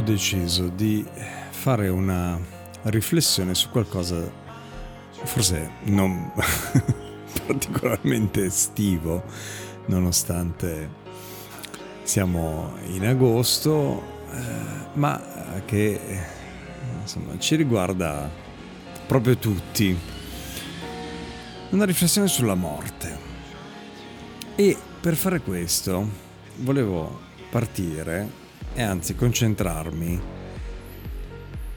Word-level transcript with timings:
Ho 0.00 0.02
deciso 0.02 0.68
di 0.68 1.06
fare 1.50 1.88
una 1.88 2.40
riflessione 2.84 3.54
su 3.54 3.68
qualcosa 3.68 4.32
forse 5.24 5.72
non 5.84 6.32
particolarmente 7.46 8.46
estivo, 8.46 9.22
nonostante 9.86 10.88
siamo 12.02 12.76
in 12.86 13.06
agosto, 13.06 14.02
eh, 14.32 14.38
ma 14.94 15.20
che 15.66 16.00
insomma 17.02 17.38
ci 17.38 17.56
riguarda 17.56 18.30
proprio 19.06 19.36
tutti. 19.36 19.94
Una 21.70 21.84
riflessione 21.84 22.26
sulla 22.26 22.54
morte. 22.54 23.18
E 24.56 24.76
per 24.98 25.14
fare 25.14 25.40
questo 25.42 26.08
volevo 26.56 27.20
partire 27.50 28.39
e 28.74 28.82
anzi 28.82 29.14
concentrarmi 29.14 30.38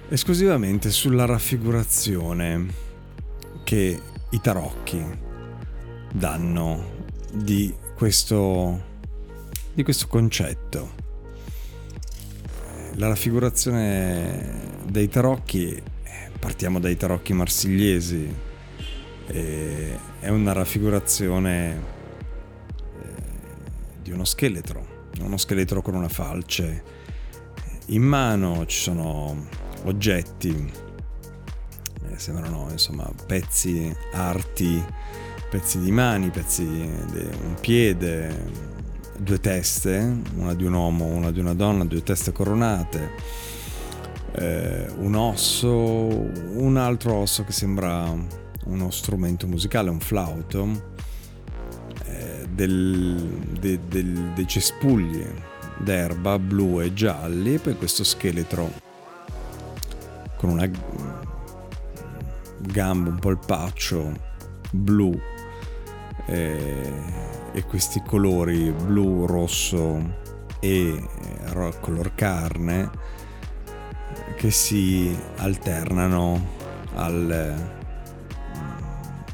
esclusivamente 0.10 0.92
sulla 0.92 1.26
raffigurazione 1.26 2.68
che 3.64 4.00
i 4.30 4.42
tarocchi 4.42 5.04
danno 6.12 7.02
di 7.34 7.74
questo, 7.96 8.82
di 9.74 9.82
questo 9.82 10.08
concetto. 10.08 11.02
La 12.96 13.08
raffigurazione 13.08 14.82
dei 14.86 15.10
tarocchi, 15.10 15.82
partiamo 16.38 16.80
dai 16.80 16.96
tarocchi 16.96 17.34
marsigliesi, 17.34 18.32
è 19.26 20.28
una 20.28 20.52
raffigurazione 20.52 21.72
eh, 21.72 21.82
di 24.04 24.12
uno 24.12 24.26
scheletro 24.26 24.93
uno 25.24 25.38
scheletro 25.38 25.82
con 25.82 25.96
una 25.96 26.10
falce. 26.10 26.84
In 27.88 28.04
mano 28.04 28.66
ci 28.66 28.80
sono 28.80 29.48
oggetti, 29.86 30.72
eh, 32.10 32.18
sembrano 32.18 32.68
insomma 32.72 33.10
pezzi 33.26 33.94
arti, 34.14 34.84
pezzi 35.50 35.80
di 35.80 35.92
mani, 35.92 36.30
pezzi 36.30 36.66
di 36.66 37.30
un 37.44 37.56
piede, 37.60 38.52
due 39.18 39.40
teste, 39.40 40.22
una 40.36 40.54
di 40.54 40.64
un 40.66 40.74
uomo, 40.74 41.06
una 41.06 41.32
di 41.32 41.40
una 41.40 41.54
donna, 41.54 41.86
due 41.86 42.04
teste 42.04 42.32
coronate, 42.32 43.12
eh, 44.34 44.88
un 44.98 45.16
osso, 45.16 45.70
un 45.70 46.78
altro 46.78 47.16
osso 47.16 47.44
che 47.44 47.52
sembra 47.52 48.42
uno 48.66 48.92
strumento 48.92 49.48
musicale, 49.48 49.90
un 49.90 50.00
flauto 50.00 50.92
del, 52.54 53.16
de, 53.60 53.80
del, 53.88 54.32
dei 54.36 54.48
cespugli 54.48 55.26
d'erba 55.78 56.38
blu 56.40 56.82
e 56.82 56.94
gialli 56.94 57.56
e 57.56 57.60
poi 57.60 57.76
questo 57.76 58.04
scheletro 58.04 58.72
con 60.38 60.50
una 60.50 60.70
gamba, 62.60 63.10
un 63.10 63.20
polpaccio 63.20 64.12
blu 64.72 65.20
e, 66.26 66.92
e 67.52 67.64
questi 67.64 68.02
colori 68.06 68.72
blu, 68.72 69.26
rosso 69.26 70.22
e 70.60 71.10
color 71.80 72.16
carne 72.16 72.90
che 74.38 74.52
si 74.52 75.16
alternano 75.38 76.48
al, 76.96 77.56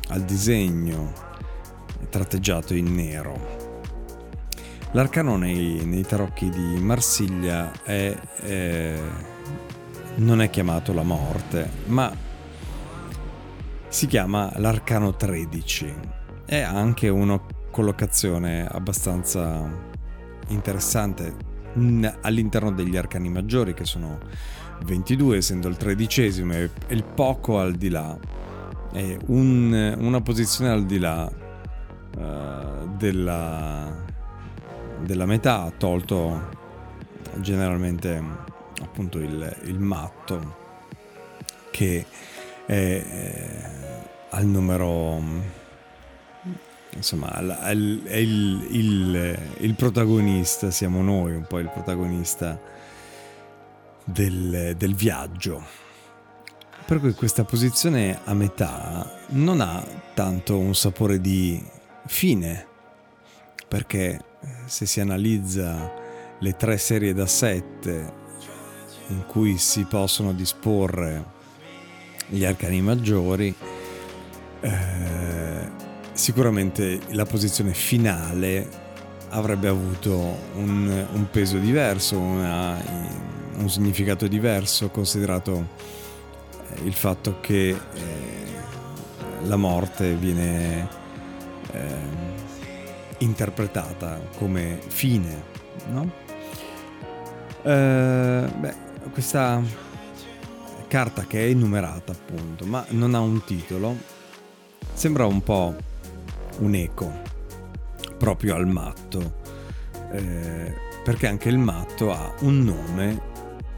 al 0.08 0.22
disegno 0.24 1.28
tratteggiato 2.09 2.74
in 2.74 2.94
nero. 2.94 3.68
L'arcano 4.92 5.38
nei, 5.38 5.86
nei 5.86 6.03
tarocchi 6.03 6.50
di 6.50 6.80
Marsiglia 6.81 7.72
è, 7.84 8.16
eh, 8.42 9.00
non 10.16 10.42
è 10.42 10.50
chiamato 10.50 10.94
la 10.94 11.03
morte, 11.03 11.70
ma 11.86 12.12
si 13.88 14.08
chiama 14.08 14.52
l'arcano 14.56 15.16
13. 15.16 15.94
È 16.46 16.59
anche 16.59 17.08
una 17.08 17.40
collocazione 17.70 18.66
abbastanza 18.66 19.72
interessante 20.47 21.36
all'interno 22.22 22.72
degli 22.72 22.97
arcani 22.97 23.30
maggiori, 23.30 23.76
che 23.76 23.86
sono 23.86 24.18
22, 24.86 25.38
essendo 25.38 25.68
il 25.68 25.78
tredicesimo 25.78 26.53
e 26.53 26.70
il 26.88 27.03
poco 27.03 27.59
al 27.59 27.76
di 27.76 27.90
là. 27.90 28.18
È 28.91 29.18
un, 29.28 29.96
una 30.00 30.22
posizione 30.22 30.72
al 30.72 30.86
di 30.86 30.97
là 30.97 31.31
eh, 32.19 32.88
della, 32.97 33.96
della 35.00 35.25
metà, 35.25 35.72
tolto 35.78 36.57
generalmente 37.35 38.22
appunto 38.81 39.19
il, 39.19 39.57
il 39.66 39.80
matto 39.80 40.58
che 41.72 42.06
è, 42.66 42.74
è 42.74 43.72
al 44.31 44.46
numero 44.46 45.22
insomma 46.91 47.31
è 47.66 47.72
il, 47.72 48.68
il, 48.69 49.40
il, 49.59 49.74
protagonista 49.75 50.72
siamo 50.72 51.02
noi 51.02 51.34
un 51.34 51.46
po' 51.46 51.59
il 51.59 51.69
protagonista 51.69 52.59
del, 54.12 54.75
del 54.78 54.96
viaggio. 54.96 55.63
Per 56.85 57.00
cui 57.00 57.13
questa 57.13 57.44
posizione 57.44 58.19
a 58.24 58.34
metà 58.34 59.20
non 59.29 59.61
ha 59.61 59.84
tanto 60.14 60.58
un 60.58 60.73
sapore 60.73 61.22
di 61.22 61.64
fine, 62.05 62.66
perché 63.67 64.19
eh, 64.41 64.47
se 64.66 64.85
si 64.85 64.99
analizza 64.99 65.91
le 66.40 66.55
tre 66.55 66.78
serie 66.78 67.13
da 67.13 67.25
sette 67.25 68.13
in 69.07 69.25
cui 69.25 69.57
si 69.57 69.84
possono 69.85 70.34
disporre 70.34 71.37
gli 72.28 72.46
arcani 72.46 72.81
maggiori, 72.81 73.53
eh, 74.61 75.69
sicuramente 76.13 76.99
la 77.09 77.25
posizione 77.25 77.73
finale 77.73 78.87
avrebbe 79.29 79.67
avuto 79.67 80.13
un, 80.55 81.07
un 81.11 81.29
peso 81.29 81.57
diverso, 81.57 82.19
una, 82.19 82.78
un 83.57 83.69
significato 83.69 84.28
diverso, 84.28 84.90
considerato 84.90 85.67
eh, 86.73 86.81
il 86.85 86.93
fatto 86.93 87.40
che 87.40 87.69
eh, 87.69 87.78
la 89.43 89.55
morte 89.55 90.13
viene 90.16 90.87
interpretata 93.20 94.20
come 94.38 94.80
fine, 94.88 95.44
no? 95.90 96.12
Eh, 97.62 98.50
beh, 98.58 98.76
questa 99.12 99.62
carta 100.88 101.26
che 101.26 101.46
è 101.46 101.50
enumerata 101.50 102.12
appunto, 102.12 102.66
ma 102.66 102.86
non 102.90 103.14
ha 103.16 103.20
un 103.20 103.44
titolo, 103.44 103.96
sembra 104.94 105.26
un 105.26 105.42
po' 105.44 105.76
un 106.60 106.74
eco 106.76 107.12
proprio 108.18 108.56
al 108.56 108.68
matto, 108.68 109.36
eh, 110.12 110.74
perché 111.04 111.28
anche 111.28 111.50
il 111.50 111.58
matto 111.58 112.12
ha 112.12 112.34
un 112.42 112.60
nome 112.64 113.22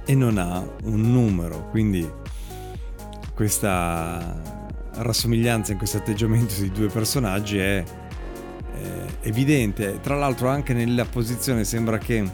e 0.05 0.15
non 0.15 0.37
ha 0.37 0.59
un 0.83 1.11
numero, 1.11 1.69
quindi 1.69 2.09
questa 3.33 4.60
rassomiglianza 4.93 5.71
in 5.71 5.77
questo 5.77 5.97
atteggiamento 5.97 6.55
di 6.59 6.71
due 6.71 6.87
personaggi 6.87 7.57
è 7.57 7.83
eh, 8.75 9.05
evidente. 9.21 9.99
Tra 10.01 10.15
l'altro 10.15 10.49
anche 10.49 10.73
nella 10.73 11.05
posizione 11.05 11.63
sembra 11.63 11.97
che 11.97 12.29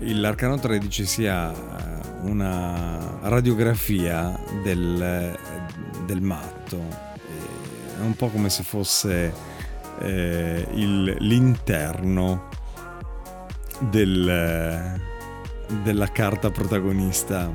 l'arcano 0.00 0.58
13 0.58 1.06
sia 1.06 1.52
eh, 1.52 1.56
una 2.22 3.18
radiografia 3.22 4.38
del, 4.62 5.38
del 6.06 6.20
matto, 6.20 7.04
è 7.98 8.02
un 8.02 8.14
po' 8.14 8.28
come 8.28 8.50
se 8.50 8.62
fosse 8.62 9.32
eh, 10.00 10.66
il, 10.74 11.16
l'interno 11.20 12.48
del, 13.78 15.00
della 15.82 16.12
carta 16.12 16.50
protagonista 16.50 17.50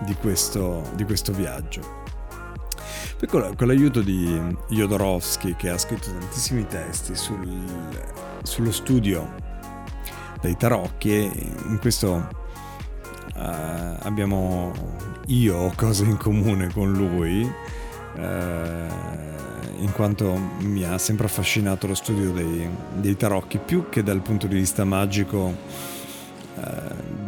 di 0.00 0.14
questo, 0.14 0.90
di 0.94 1.04
questo 1.04 1.32
viaggio. 1.32 1.99
Poi 3.20 3.28
con, 3.28 3.54
con, 3.54 3.66
l'aiuto 3.66 4.00
di 4.00 4.40
Jodorowsky, 4.68 5.54
che 5.54 5.68
ha 5.68 5.76
scritto 5.76 6.08
tantissimi 6.10 6.66
testi 6.66 7.14
sul, 7.14 7.62
sullo 8.42 8.72
studio 8.72 9.34
dei 10.40 10.56
tarocchi, 10.56 11.30
in 11.66 11.76
questo 11.82 12.28
uh, 13.34 13.40
abbiamo 13.98 14.72
io 15.26 15.70
cose 15.76 16.04
in 16.04 16.16
comune 16.16 16.72
con 16.72 16.94
lui, 16.94 17.42
uh, 17.42 18.20
in 18.20 19.92
quanto 19.92 20.34
mi 20.60 20.84
ha 20.84 20.96
sempre 20.96 21.26
affascinato 21.26 21.86
lo 21.86 21.94
studio 21.94 22.30
dei, 22.30 22.66
dei 22.94 23.16
tarocchi, 23.18 23.58
più 23.58 23.90
che 23.90 24.02
dal 24.02 24.22
punto 24.22 24.46
di 24.46 24.54
vista 24.54 24.84
magico 24.84 25.54
uh, 26.54 26.62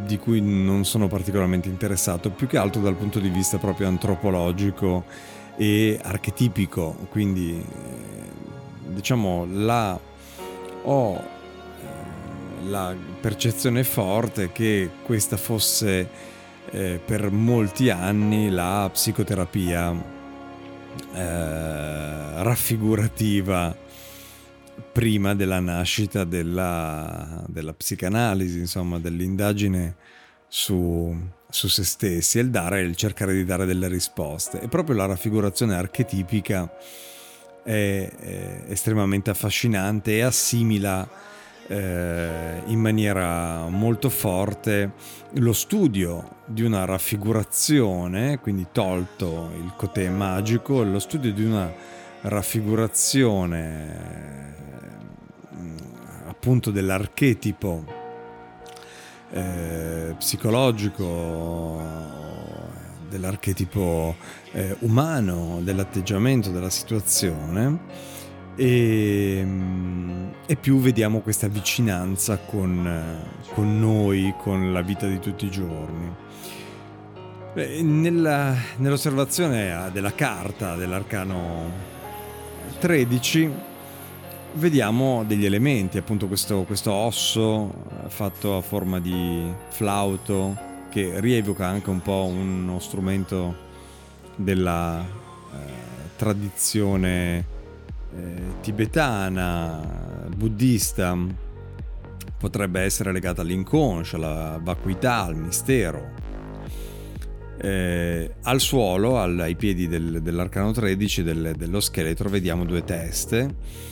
di 0.07 0.17
cui 0.17 0.41
non 0.41 0.87
sono 0.87 1.07
particolarmente 1.07 1.69
interessato, 1.69 2.31
più 2.31 2.47
che 2.47 2.57
altro 2.57 2.81
dal 2.81 2.95
punto 2.95 3.19
di 3.19 3.29
vista 3.29 3.59
proprio 3.59 3.89
antropologico 3.89 5.41
e 5.57 5.99
archetipico, 6.03 6.97
quindi 7.11 7.61
eh, 7.61 8.93
diciamo 8.93 9.47
la 9.49 9.99
ho 10.85 11.15
eh, 11.15 12.69
la 12.69 12.95
percezione 13.21 13.85
forte 13.85 14.51
che 14.53 14.91
questa 15.05 15.37
fosse 15.37 16.09
eh, 16.71 17.01
per 17.05 17.31
molti 17.31 17.91
anni 17.91 18.51
la 18.51 18.89
psicoterapia 18.93 19.93
eh, 21.15 22.43
raffigurativa 22.43 23.77
prima 24.93 25.35
della 25.35 25.61
nascita 25.61 26.25
della, 26.25 27.45
della 27.47 27.73
psicanalisi, 27.73 28.59
insomma, 28.59 28.99
dell'indagine 28.99 29.97
su, 30.49 31.15
su 31.53 31.69
se 31.69 31.85
stessi 31.85 32.39
e 32.39 32.43
il 32.43 32.51
dare 32.51 32.81
il 32.81 32.97
cercare 32.97 33.35
di 33.35 33.45
dare 33.45 33.67
delle 33.67 33.87
risposte. 33.87 34.61
E 34.61 34.69
proprio 34.69 34.97
la 34.97 35.07
raffigurazione 35.07 35.75
archetipica 35.75 36.69
è, 37.63 38.11
è 38.11 38.63
estremamente 38.69 39.31
affascinante 39.31 40.17
e 40.17 40.23
assimila 40.23 41.07
eh, 41.67 42.63
in 42.67 42.81
maniera 42.81 43.69
molto 43.69 44.09
forte 44.09 44.93
lo 45.35 45.53
studio 45.53 46.37
di 46.47 46.63
una 46.63 46.87
raffigurazione, 46.87 48.39
quindi 48.41 48.69
tolto 48.73 49.51
il 49.57 49.75
cotè 49.77 50.09
magico, 50.09 50.83
lo 50.83 50.99
studio 50.99 51.33
di 51.33 51.45
una 51.45 51.71
raffigurazione 52.23 53.97
eh, 55.51 55.61
appunto 56.29 56.71
dell'archetipo 56.71 58.01
eh, 59.33 60.15
psicologico 60.19 61.81
dell'archetipo 63.09 64.17
eh, 64.53 64.77
umano, 64.81 65.61
dell'atteggiamento, 65.63 66.51
della 66.51 66.71
situazione 66.71 67.81
e, 68.57 69.43
mm, 69.45 70.29
e, 70.47 70.57
più 70.57 70.79
vediamo 70.79 71.21
questa 71.21 71.49
vicinanza 71.49 72.39
con, 72.39 73.23
con, 73.55 73.79
noi, 73.79 74.35
con 74.39 74.73
la 74.73 74.83
vita 74.83 75.07
di 75.07 75.19
tutti 75.19 75.47
i 75.47 75.51
giorni. 75.51 76.15
Beh, 77.55 77.83
nella, 77.83 78.55
nell'osservazione 78.77 79.91
della 79.93 80.15
carta 80.15 80.75
dell'arcano 80.75 81.71
13 82.79 83.71
vediamo 84.55 85.25
degli 85.25 85.45
elementi, 85.45 85.99
appunto 85.99 86.27
questo, 86.27 86.65
questo 86.65 86.93
osso 86.93 87.73
eh, 88.05 88.09
fatto 88.09 88.57
a 88.57 88.61
forma 88.61 89.01
di 89.01 89.51
flauto 89.69 90.71
che 90.91 91.21
rievoca 91.21 91.67
anche 91.67 91.91
un 91.91 92.03
po' 92.03 92.25
uno 92.27 92.79
strumento 92.79 93.71
della 94.37 95.01
eh, 95.01 96.17
tradizione 96.17 97.47
eh, 98.15 98.43
tibetana, 98.61 99.81
buddista, 100.35 101.17
potrebbe 102.37 102.81
essere 102.81 103.13
legata 103.13 103.41
all'inconscio, 103.41 104.17
alla 104.17 104.59
vacuità, 104.63 105.23
al 105.23 105.37
mistero. 105.37 106.21
Eh, 107.59 108.35
al 108.43 108.61
suolo, 108.61 109.19
al, 109.19 109.39
ai 109.39 109.55
piedi 109.55 109.87
del, 109.87 110.21
dell'arcano 110.21 110.73
13 110.73 111.23
del, 111.23 111.53
dello 111.57 111.81
scheletro, 111.81 112.29
vediamo 112.29 112.65
due 112.65 112.83
teste 112.83 113.91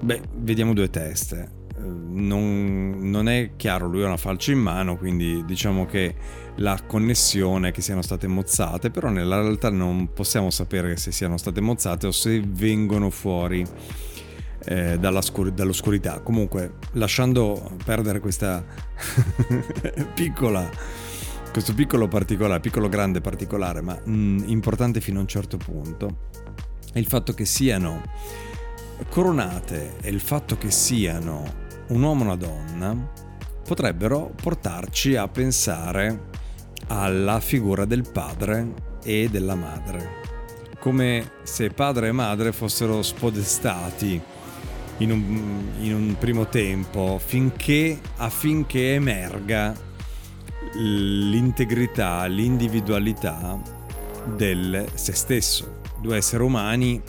Beh, 0.00 0.22
vediamo 0.36 0.72
due 0.72 0.88
teste. 0.88 1.50
Eh, 1.76 1.82
non, 1.82 2.98
non, 3.02 3.28
è 3.28 3.52
chiaro, 3.56 3.86
lui 3.86 4.02
ha 4.02 4.06
una 4.06 4.16
falce 4.16 4.52
in 4.52 4.58
mano, 4.58 4.96
quindi 4.96 5.44
diciamo 5.44 5.84
che 5.84 6.14
la 6.56 6.80
connessione 6.86 7.70
che 7.70 7.82
siano 7.82 8.00
state 8.00 8.26
mozzate, 8.26 8.90
però 8.90 9.10
nella 9.10 9.40
realtà 9.40 9.68
non 9.68 10.12
possiamo 10.12 10.50
sapere 10.50 10.96
se 10.96 11.12
siano 11.12 11.36
state 11.36 11.60
mozzate 11.60 12.06
o 12.06 12.12
se 12.12 12.40
vengono 12.40 13.10
fuori 13.10 13.62
eh, 14.64 14.98
dall'oscurità. 14.98 16.20
Comunque, 16.20 16.74
lasciando 16.92 17.76
perdere 17.84 18.20
questa 18.20 18.64
piccola, 20.14 20.68
questo 21.52 21.74
piccolo 21.74 22.08
particolare, 22.08 22.60
piccolo 22.60 22.88
grande 22.88 23.20
particolare, 23.20 23.82
ma 23.82 24.00
mh, 24.02 24.12
mm, 24.12 24.38
importante 24.46 25.02
fino 25.02 25.18
a 25.18 25.22
un 25.22 25.28
certo 25.28 25.58
punto, 25.58 26.28
è 26.92 26.98
il 26.98 27.06
fatto 27.06 27.34
che 27.34 27.44
siano 27.44 28.02
coronate 29.08 29.96
e 30.00 30.10
il 30.10 30.20
fatto 30.20 30.56
che 30.56 30.70
siano 30.70 31.44
un 31.88 32.02
uomo 32.02 32.22
e 32.22 32.26
una 32.26 32.36
donna 32.36 33.12
potrebbero 33.64 34.32
portarci 34.40 35.16
a 35.16 35.28
pensare 35.28 36.28
alla 36.88 37.40
figura 37.40 37.84
del 37.84 38.08
padre 38.10 38.88
e 39.02 39.28
della 39.30 39.54
madre, 39.54 40.08
come 40.78 41.32
se 41.42 41.70
padre 41.70 42.08
e 42.08 42.12
madre 42.12 42.52
fossero 42.52 43.02
spodestati 43.02 44.20
in 44.98 45.10
un, 45.12 45.62
in 45.80 45.94
un 45.94 46.16
primo 46.18 46.48
tempo 46.48 47.20
finché, 47.24 47.98
affinché 48.16 48.94
emerga 48.94 49.74
l'integrità, 50.74 52.26
l'individualità 52.26 53.58
del 54.36 54.86
se 54.94 55.12
stesso. 55.12 55.78
Due 56.00 56.16
esseri 56.16 56.42
umani 56.42 57.00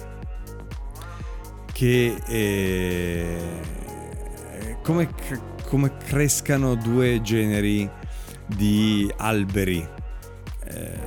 che 1.82 2.16
eh, 2.28 3.36
come, 4.84 5.10
come, 5.68 5.98
crescano 5.98 6.76
due 6.76 7.24
generi 7.24 7.90
di 8.46 9.12
alberi 9.18 9.84
eh, 10.66 11.00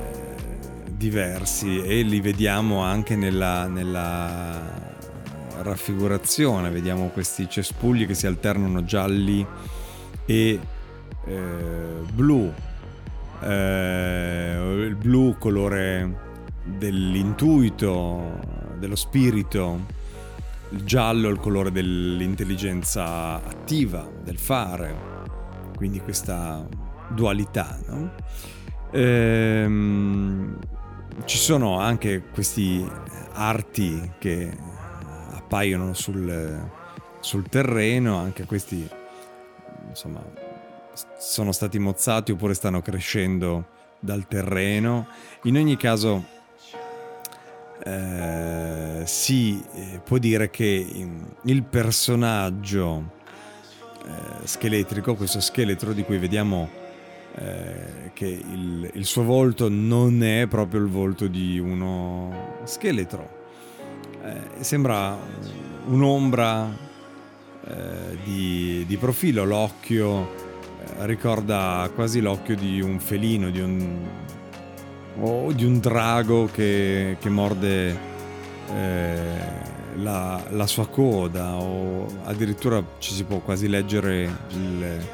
diversi 0.89 1.81
e 1.81 2.01
li 2.01 2.19
vediamo 2.19 2.81
anche 2.81 3.15
nella, 3.15 3.67
nella 3.67 4.91
raffigurazione, 5.61 6.69
vediamo 6.71 7.07
questi 7.07 7.47
cespugli 7.47 8.05
che 8.05 8.13
si 8.13 8.27
alternano 8.27 8.83
gialli 8.83 9.47
e 10.25 10.59
eh, 11.25 12.01
blu, 12.11 12.53
eh, 13.39 14.83
il 14.87 14.95
blu 14.95 15.37
colore 15.39 16.17
dell'intuito, 16.65 18.39
dello 18.77 18.97
spirito, 18.97 20.03
il 20.69 20.83
giallo 20.83 21.27
è 21.27 21.31
il 21.31 21.39
colore 21.39 21.71
dell'intelligenza 21.71 23.35
attiva, 23.35 24.09
del 24.23 24.37
fare, 24.37 25.23
quindi 25.75 25.99
questa 25.99 26.67
dualità. 27.09 27.79
No? 27.87 28.13
Ehm, 28.91 30.57
ci 31.25 31.37
sono 31.37 31.79
anche 31.79 32.23
questi 32.33 32.85
arti 33.33 34.13
che 34.17 34.51
appaiono 35.31 35.93
sul, 35.93 36.69
sul 37.19 37.47
terreno, 37.49 38.17
anche 38.17 38.45
questi 38.45 38.87
insomma 39.87 40.23
sono 41.17 41.51
stati 41.51 41.77
mozzati 41.79 42.31
oppure 42.31 42.53
stanno 42.53 42.81
crescendo 42.81 43.67
dal 43.99 44.27
terreno. 44.27 45.07
In 45.43 45.57
ogni 45.57 45.77
caso 45.77 46.25
eh, 47.83 49.01
si 49.05 49.61
eh, 49.73 49.99
può 50.03 50.17
dire 50.17 50.49
che 50.49 51.07
il 51.41 51.63
personaggio 51.63 53.11
eh, 54.05 54.47
scheletrico, 54.47 55.15
questo 55.15 55.41
scheletro 55.41 55.91
di 55.91 56.03
cui 56.03 56.17
vediamo 56.17 56.69
eh, 57.35 58.11
che 58.13 58.27
il, 58.27 58.89
il, 58.93 59.05
suo 59.05 59.23
volto 59.23 59.67
non 59.69 60.23
è 60.23 60.47
proprio 60.47 60.79
il 60.81 60.87
volto 60.87 61.27
di 61.27 61.59
uno 61.59 62.61
scheletro, 62.63 63.29
eh, 64.23 64.63
sembra 64.63 65.17
un'ombra 65.87 66.83
di, 68.23 68.83
di, 68.85 68.97
profilo, 68.97 69.43
l'occhio 69.43 70.35
ricorda 70.99 71.89
quasi 71.95 72.21
l'occhio 72.21 72.55
di 72.55 72.79
un 72.79 72.99
felino, 72.99 73.49
di 73.49 73.59
un, 73.59 74.07
o 75.19 75.51
di 75.51 75.63
un 75.63 75.79
drago 75.79 76.49
che, 76.51 77.17
che 77.19 77.29
morde 77.29 77.97
eh, 78.69 79.63
la, 79.95 80.43
la, 80.49 80.67
sua 80.67 80.87
coda 80.87 81.55
o 81.55 82.07
addirittura 82.23 82.83
ci 82.99 83.13
si 83.13 83.23
può 83.23 83.39
quasi 83.39 83.67
leggere 83.67 84.23
il, 84.49 85.07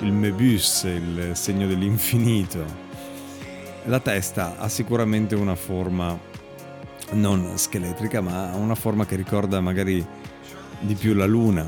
il 0.00 0.12
Mebus, 0.12 0.82
il 0.84 1.30
segno 1.34 1.66
dell'infinito. 1.66 2.88
La 3.84 4.00
testa 4.00 4.58
ha 4.58 4.68
sicuramente 4.68 5.34
una 5.34 5.54
forma 5.54 6.18
non 7.12 7.56
scheletrica, 7.56 8.20
ma 8.20 8.54
una 8.54 8.74
forma 8.74 9.06
che 9.06 9.16
ricorda 9.16 9.60
magari 9.60 10.06
di 10.80 10.94
più 10.94 11.14
la 11.14 11.26
luna, 11.26 11.66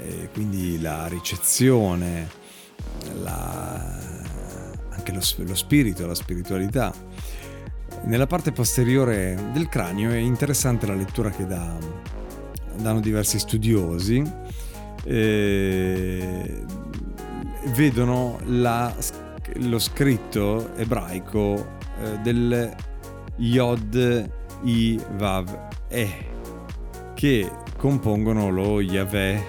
e 0.00 0.28
quindi 0.32 0.80
la 0.80 1.06
ricezione, 1.06 2.28
la, 3.22 3.77
anche 4.98 5.12
lo, 5.12 5.20
lo 5.46 5.54
spirito, 5.54 6.06
la 6.06 6.14
spiritualità. 6.14 6.92
Nella 8.04 8.26
parte 8.26 8.52
posteriore 8.52 9.50
del 9.52 9.68
cranio 9.68 10.10
è 10.10 10.16
interessante 10.16 10.86
la 10.86 10.94
lettura 10.94 11.30
che 11.30 11.46
dà, 11.46 11.76
danno 12.76 13.00
diversi 13.00 13.38
studiosi. 13.38 14.22
Eh, 15.04 16.64
vedono 17.74 18.38
la, 18.44 18.94
lo 19.54 19.78
scritto 19.78 20.74
ebraico 20.76 21.76
eh, 22.02 22.18
del 22.18 22.74
Yod 23.36 24.30
I 24.62 25.00
Vav 25.16 25.68
E 25.88 26.26
che 27.14 27.50
compongono 27.76 28.50
lo 28.50 28.80
Yahweh, 28.80 29.34
eh, 29.34 29.44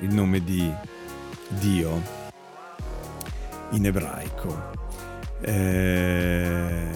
il 0.00 0.12
nome 0.12 0.42
di 0.42 0.70
Dio 1.58 2.15
in 3.70 3.86
ebraico. 3.86 4.70
Eh, 5.40 6.86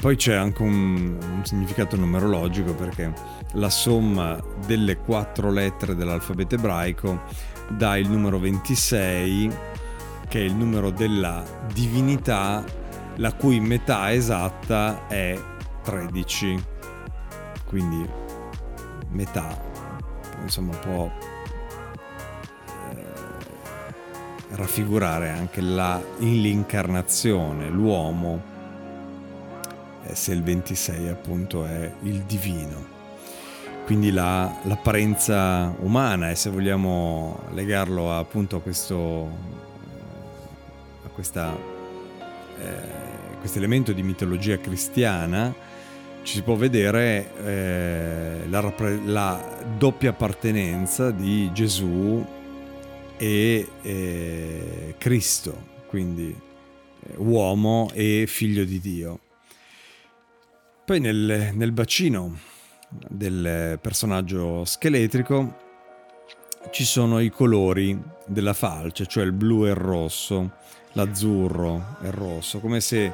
poi 0.00 0.16
c'è 0.16 0.34
anche 0.34 0.62
un, 0.62 1.18
un, 1.20 1.44
significato 1.44 1.96
numerologico 1.96 2.74
perché 2.74 3.12
la 3.52 3.68
somma 3.68 4.42
delle 4.66 4.96
quattro 4.96 5.50
lettere 5.50 5.94
dell'alfabeto 5.94 6.54
ebraico 6.54 7.22
dà 7.68 7.96
il 7.98 8.08
numero 8.08 8.38
26, 8.38 9.50
che 10.26 10.40
è 10.40 10.42
il 10.42 10.54
numero 10.54 10.90
della 10.90 11.44
divinità, 11.72 12.64
la 13.16 13.32
cui 13.34 13.60
metà 13.60 14.12
esatta 14.12 15.06
è 15.06 15.38
13. 15.82 16.64
Quindi 17.66 18.08
metà, 19.10 19.60
insomma, 20.42 20.74
può 20.76 21.10
raffigurare 24.50 25.30
anche 25.30 25.60
la, 25.60 26.02
in 26.18 26.40
l'incarnazione, 26.40 27.68
l'uomo, 27.68 28.42
eh, 30.04 30.14
se 30.14 30.32
il 30.32 30.42
26 30.42 31.08
appunto 31.08 31.64
è 31.66 31.92
il 32.02 32.20
divino. 32.22 32.98
Quindi 33.84 34.12
la, 34.12 34.52
l'apparenza 34.64 35.74
umana 35.80 36.30
e 36.30 36.36
se 36.36 36.50
vogliamo 36.50 37.40
legarlo 37.52 38.12
appunto 38.12 38.56
a 38.56 38.60
questo, 38.60 39.28
a 41.04 41.08
questa, 41.08 41.56
eh, 42.58 43.38
questo 43.40 43.58
elemento 43.58 43.92
di 43.92 44.02
mitologia 44.02 44.58
cristiana, 44.58 45.52
ci 46.22 46.34
si 46.34 46.42
può 46.42 46.54
vedere 46.54 47.32
eh, 47.42 48.48
la, 48.48 48.72
la, 49.06 49.58
doppia 49.76 50.10
appartenenza 50.10 51.10
di 51.10 51.50
Gesù 51.52 52.24
e 53.20 53.68
eh, 53.82 54.94
Cristo, 54.96 55.66
quindi 55.88 56.34
eh, 56.34 57.14
uomo 57.18 57.90
e 57.92 58.24
figlio 58.26 58.64
di 58.64 58.80
Dio. 58.80 59.20
Poi 60.86 61.00
nel, 61.00 61.50
nel 61.52 61.72
bacino 61.72 62.38
del 62.88 63.78
personaggio 63.78 64.64
scheletrico 64.64 65.58
ci 66.70 66.84
sono 66.84 67.20
i 67.20 67.28
colori 67.28 68.00
della 68.26 68.54
falce, 68.54 69.04
cioè 69.04 69.24
il 69.24 69.32
blu 69.32 69.66
e 69.66 69.68
il 69.68 69.74
rosso, 69.74 70.52
l'azzurro 70.92 71.98
e 72.00 72.06
il 72.06 72.12
rosso, 72.12 72.58
come 72.58 72.80
se 72.80 73.12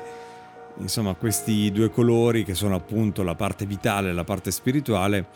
insomma 0.77 1.15
questi 1.15 1.73
due 1.73 1.91
colori 1.91 2.45
che 2.45 2.55
sono 2.55 2.77
appunto 2.77 3.25
la 3.25 3.35
parte 3.35 3.67
vitale 3.67 4.11
e 4.11 4.13
la 4.13 4.25
parte 4.25 4.53
spirituale 4.53 5.27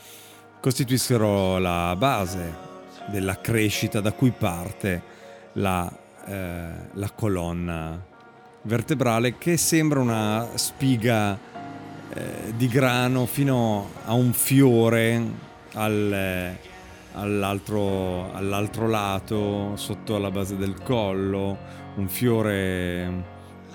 costituissero 0.61 1.59
la 1.59 1.97
base 1.99 2.70
della 3.09 3.41
crescita 3.41 4.01
da 4.01 4.13
cui 4.13 4.31
parte 4.31 5.03
la, 5.55 5.91
eh, 6.27 6.69
la 6.93 7.11
colonna 7.11 8.09
vertebrale 8.63 9.39
che 9.39 9.57
sembra 9.57 10.01
una 10.01 10.47
spiga 10.55 11.39
eh, 12.13 12.53
di 12.57 12.69
grano 12.69 13.27
fino 13.27 13.91
a 14.05 14.13
un 14.13 14.33
fiore 14.33 15.23
al, 15.75 16.13
eh, 16.13 16.59
all'altro, 17.13 18.33
all'altro, 18.33 18.89
lato, 18.89 19.77
sotto 19.77 20.19
la 20.19 20.31
base 20.31 20.57
del 20.57 20.83
collo, 20.83 21.57
un 21.95 22.09
fiore 22.09 23.25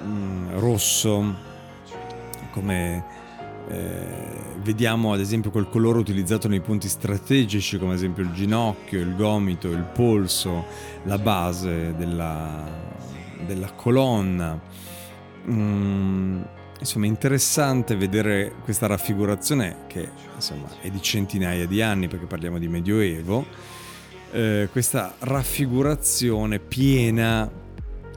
mm, 0.01 0.57
rosso 0.57 1.53
come 2.51 3.03
eh, 3.67 4.53
vediamo 4.61 5.13
ad 5.13 5.19
esempio 5.19 5.51
quel 5.51 5.67
colore 5.69 5.99
utilizzato 5.99 6.47
nei 6.47 6.59
punti 6.59 6.87
strategici 6.87 7.77
come 7.77 7.91
ad 7.91 7.97
esempio 7.97 8.23
il 8.23 8.31
ginocchio, 8.31 8.99
il 8.99 9.15
gomito, 9.15 9.69
il 9.69 9.83
polso, 9.83 10.65
la 11.03 11.17
base 11.17 11.95
della, 11.95 12.63
della 13.45 13.71
colonna. 13.71 14.59
Mm, 15.49 16.41
insomma 16.79 17.05
è 17.05 17.07
interessante 17.07 17.95
vedere 17.95 18.53
questa 18.63 18.87
raffigurazione 18.87 19.85
che 19.87 20.09
insomma 20.35 20.67
è 20.81 20.89
di 20.89 21.01
centinaia 21.01 21.65
di 21.65 21.81
anni 21.81 22.07
perché 22.07 22.25
parliamo 22.25 22.57
di 22.57 22.67
medioevo, 22.67 23.45
eh, 24.31 24.67
questa 24.71 25.15
raffigurazione 25.19 26.59
piena 26.59 27.49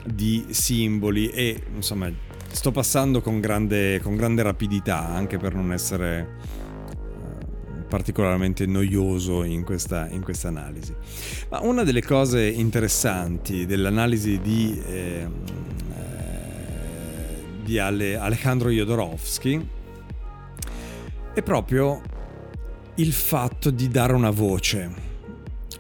di 0.05 0.47
simboli 0.51 1.31
e 1.31 1.63
insomma 1.75 2.11
sto 2.51 2.71
passando 2.71 3.21
con 3.21 3.41
grande, 3.41 4.01
con 4.01 4.17
grande 4.17 4.43
rapidità, 4.43 5.07
anche 5.09 5.39
per 5.39 5.55
non 5.55 5.73
essere 5.73 6.37
eh, 6.91 7.83
particolarmente 7.89 8.67
noioso 8.67 9.45
in 9.45 9.65
questa, 9.65 10.09
in 10.09 10.23
questa, 10.23 10.49
analisi. 10.49 10.95
Ma 11.51 11.61
una 11.61 11.85
delle 11.85 12.03
cose 12.03 12.47
interessanti 12.47 13.67
dell'analisi 13.67 14.41
di, 14.41 14.81
eh, 14.87 15.27
di 17.63 17.79
Ale, 17.79 18.17
Alejandro 18.17 18.71
Jodorowsky 18.71 19.69
è 21.35 21.43
proprio 21.43 22.01
il 22.97 23.13
fatto 23.13 23.71
di 23.71 23.89
dare 23.89 24.13
una 24.13 24.31
voce 24.31 24.91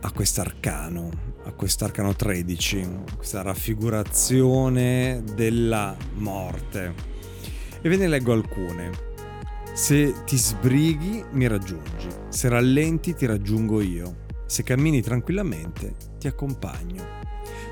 a 0.01 0.13
quest'arcano, 0.13 1.11
a 1.49 1.53
quest'arcano 1.53 2.15
13, 2.15 2.89
questa 3.17 3.41
raffigurazione 3.41 5.23
della 5.35 5.97
morte. 6.17 6.95
E 7.81 7.89
ve 7.89 7.97
ne 7.97 8.07
leggo 8.07 8.35
alcune. 8.35 9.07
Se 9.73 10.25
ti 10.27 10.37
sbrighi 10.37 11.25
mi 11.33 11.47
raggiungi, 11.47 12.09
se 12.29 12.51
rallenti 12.51 13.15
ti 13.15 13.25
raggiungo 13.25 13.81
io, 13.81 14.27
se 14.45 14.63
cammini 14.63 15.01
tranquillamente 15.01 15.95
ti 16.19 16.27
accompagno. 16.27 17.17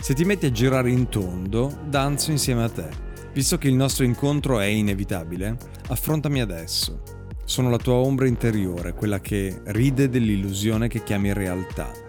Se 0.00 0.14
ti 0.14 0.25
metti 0.25 0.47
a 0.47 0.52
girare 0.52 0.90
in 0.90 1.09
tondo, 1.11 1.80
danzo 1.87 2.30
insieme 2.30 2.62
a 2.62 2.71
te. 2.71 2.88
Visto 3.35 3.59
che 3.59 3.68
il 3.68 3.75
nostro 3.75 4.04
incontro 4.04 4.59
è 4.59 4.66
inevitabile, 4.66 5.54
affrontami 5.88 6.40
adesso. 6.40 7.02
Sono 7.45 7.68
la 7.68 7.76
tua 7.76 7.95
ombra 7.95 8.26
interiore, 8.26 8.95
quella 8.95 9.21
che 9.21 9.61
ride 9.66 10.09
dell'illusione 10.09 10.88
che 10.88 11.02
chiami 11.02 11.35
realtà 11.35 12.04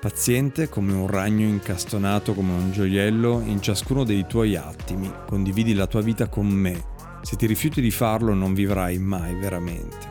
Paziente 0.00 0.70
come 0.70 0.94
un 0.94 1.06
ragno 1.08 1.46
incastonato 1.46 2.32
come 2.32 2.54
un 2.54 2.72
gioiello 2.72 3.42
in 3.42 3.60
ciascuno 3.60 4.02
dei 4.02 4.24
tuoi 4.26 4.56
attimi, 4.56 5.12
condividi 5.26 5.74
la 5.74 5.86
tua 5.86 6.00
vita 6.00 6.26
con 6.26 6.46
me. 6.46 6.82
Se 7.20 7.36
ti 7.36 7.44
rifiuti 7.44 7.82
di 7.82 7.90
farlo 7.90 8.32
non 8.32 8.54
vivrai 8.54 8.98
mai 8.98 9.34
veramente. 9.34 10.08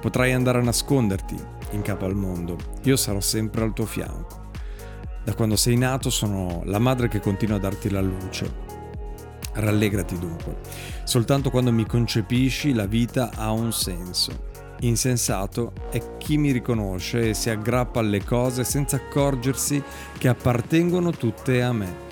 Potrai 0.00 0.32
andare 0.32 0.58
a 0.58 0.62
nasconderti 0.62 1.34
in 1.72 1.82
capo 1.82 2.04
al 2.04 2.14
mondo, 2.14 2.56
io 2.84 2.94
sarò 2.94 3.18
sempre 3.18 3.64
al 3.64 3.72
tuo 3.72 3.86
fianco. 3.86 4.50
Da 5.24 5.34
quando 5.34 5.56
sei 5.56 5.76
nato 5.76 6.08
sono 6.08 6.62
la 6.66 6.78
madre 6.78 7.08
che 7.08 7.18
continua 7.18 7.56
a 7.56 7.60
darti 7.60 7.90
la 7.90 8.00
luce. 8.00 8.54
Rallegrati 9.54 10.16
dunque. 10.16 10.58
Soltanto 11.02 11.50
quando 11.50 11.72
mi 11.72 11.86
concepisci 11.86 12.72
la 12.72 12.86
vita 12.86 13.32
ha 13.34 13.50
un 13.50 13.72
senso. 13.72 14.50
Insensato 14.82 15.72
è 15.90 16.16
chi 16.18 16.36
mi 16.36 16.50
riconosce 16.50 17.28
e 17.28 17.34
si 17.34 17.50
aggrappa 17.50 18.00
alle 18.00 18.24
cose 18.24 18.64
senza 18.64 18.96
accorgersi 18.96 19.80
che 20.18 20.26
appartengono 20.26 21.12
tutte 21.12 21.62
a 21.62 21.72
me. 21.72 22.10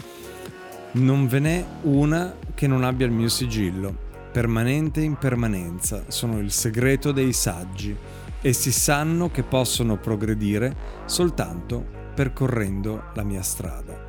Non 0.92 1.26
ve 1.26 1.40
n'è 1.40 1.64
una 1.82 2.36
che 2.54 2.68
non 2.68 2.84
abbia 2.84 3.06
il 3.06 3.12
mio 3.12 3.28
sigillo. 3.28 4.08
Permanente 4.30 5.00
impermanenza 5.00 6.04
sono 6.06 6.38
il 6.38 6.52
segreto 6.52 7.10
dei 7.10 7.32
saggi. 7.32 7.96
Essi 8.40 8.70
sanno 8.70 9.32
che 9.32 9.42
possono 9.42 9.98
progredire 9.98 10.76
soltanto 11.06 11.84
percorrendo 12.14 13.06
la 13.14 13.24
mia 13.24 13.42
strada. 13.42 14.06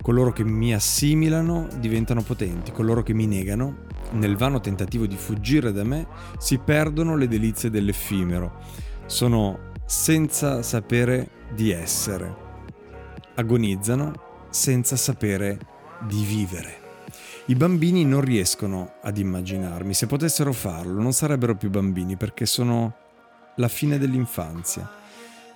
Coloro 0.00 0.32
che 0.32 0.44
mi 0.44 0.72
assimilano 0.72 1.68
diventano 1.78 2.22
potenti, 2.22 2.72
coloro 2.72 3.02
che 3.02 3.12
mi 3.12 3.26
negano, 3.26 3.86
nel 4.12 4.36
vano 4.36 4.60
tentativo 4.60 5.06
di 5.06 5.16
fuggire 5.16 5.72
da 5.72 5.84
me, 5.84 6.06
si 6.38 6.58
perdono 6.58 7.16
le 7.16 7.28
delizie 7.28 7.70
dell'effimero. 7.70 8.60
Sono 9.06 9.72
senza 9.84 10.62
sapere 10.62 11.30
di 11.54 11.70
essere. 11.70 12.46
Agonizzano 13.34 14.46
senza 14.50 14.96
sapere 14.96 15.58
di 16.06 16.24
vivere. 16.24 16.86
I 17.46 17.54
bambini 17.54 18.04
non 18.04 18.20
riescono 18.20 18.94
ad 19.02 19.16
immaginarmi, 19.16 19.94
se 19.94 20.06
potessero 20.06 20.52
farlo 20.52 21.00
non 21.00 21.12
sarebbero 21.12 21.56
più 21.56 21.70
bambini 21.70 22.16
perché 22.16 22.44
sono 22.44 22.94
la 23.56 23.68
fine 23.68 23.98
dell'infanzia. 23.98 24.90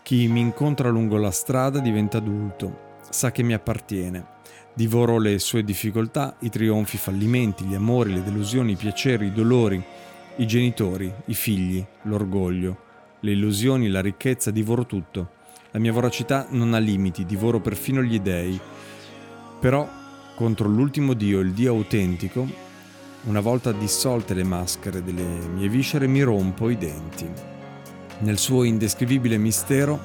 Chi 0.03 0.27
mi 0.27 0.41
incontra 0.41 0.89
lungo 0.89 1.19
la 1.19 1.31
strada 1.31 1.81
diventa 1.81 2.17
adulto, 2.17 2.99
sa 3.11 3.31
che 3.31 3.43
mi 3.43 3.53
appartiene, 3.53 4.25
Divoro 4.75 5.19
le 5.19 5.39
sue 5.39 5.65
difficoltà, 5.65 6.37
i 6.41 6.49
trionfi, 6.49 6.97
i 6.97 6.99
fallimenti, 6.99 7.65
gli 7.65 7.75
amori, 7.75 8.15
le 8.15 8.23
delusioni, 8.23 8.73
i 8.73 8.77
piaceri, 8.77 9.27
i 9.27 9.33
dolori, 9.33 9.83
i 10.37 10.47
genitori, 10.47 11.13
i 11.27 11.35
figli, 11.35 11.85
l'orgoglio, 12.03 12.79
le 13.21 13.33
illusioni, 13.33 13.89
la 13.89 14.01
ricchezza, 14.01 14.51
divoro 14.51 14.87
tutto. 14.87 15.41
La 15.73 15.79
mia 15.79 15.93
voracità 15.93 16.47
non 16.51 16.73
ha 16.73 16.79
limiti, 16.79 17.27
divoro 17.27 17.61
perfino 17.61 18.03
gli 18.03 18.19
dèi. 18.19 18.59
Però 19.61 19.87
contro 20.35 20.69
l'ultimo 20.69 21.13
Dio, 21.13 21.41
il 21.41 21.53
Dio 21.53 21.73
autentico, 21.73 22.49
una 23.25 23.41
volta 23.41 23.73
dissolte 23.73 24.33
le 24.33 24.43
maschere 24.43 25.05
delle 25.05 25.23
mie 25.23 25.69
viscere, 25.69 26.07
mi 26.07 26.23
rompo 26.23 26.71
i 26.71 26.79
denti. 26.79 27.29
Nel 28.21 28.39
suo 28.39 28.65
indescrivibile 28.65 29.37
mistero, 29.37 30.01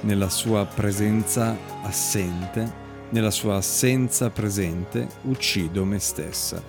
nella 0.00 0.30
sua 0.30 0.64
presenza 0.64 1.56
assente, 1.82 2.84
nella 3.10 3.30
sua 3.30 3.56
assenza 3.56 4.30
presente, 4.30 5.06
uccido 5.22 5.84
me 5.84 5.98
stessa. 5.98 6.62